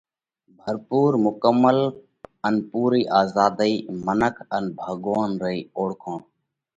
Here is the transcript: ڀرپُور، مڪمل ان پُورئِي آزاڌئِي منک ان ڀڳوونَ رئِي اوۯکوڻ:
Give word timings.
ڀرپُور، 0.61 1.11
مڪمل 1.25 1.79
ان 2.45 2.55
پُورئِي 2.69 3.03
آزاڌئِي 3.19 3.75
منک 4.05 4.35
ان 4.55 4.63
ڀڳوونَ 4.79 5.29
رئِي 5.43 5.59
اوۯکوڻ: 5.77 6.19